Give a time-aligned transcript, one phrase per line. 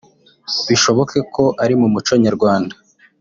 [0.67, 2.75] Bishoboke ko ari mu muco nyarwanda